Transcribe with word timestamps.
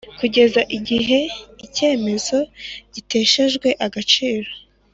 kugeza 0.19 0.61
igihe 0.77 1.19
icyemezo 1.65 2.37
gitesherejwe 2.93 3.69
agaciro. 3.85 4.49